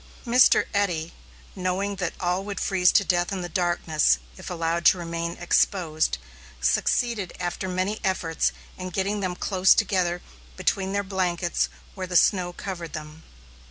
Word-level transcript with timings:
Mr. 0.25 0.65
Eddy, 0.73 1.13
knowing 1.55 1.97
that 1.97 2.15
all 2.19 2.43
would 2.43 2.59
freeze 2.59 2.91
to 2.91 3.03
death 3.03 3.31
in 3.31 3.41
the 3.41 3.47
darkness 3.47 4.17
if 4.35 4.49
allowed 4.49 4.83
to 4.83 4.97
remain 4.97 5.33
exposed, 5.39 6.17
succeeded 6.59 7.31
after 7.39 7.69
many 7.69 7.99
efforts 8.03 8.51
in 8.79 8.89
getting 8.89 9.19
them 9.19 9.35
close 9.35 9.75
together 9.75 10.23
between 10.57 10.91
their 10.91 11.03
blankets 11.03 11.69
where 11.93 12.07
the 12.07 12.15
snow 12.15 12.51
covered 12.51 12.93
them. 12.93 13.21